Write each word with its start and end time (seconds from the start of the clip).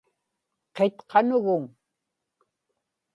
qitqanuguŋ 0.75 1.63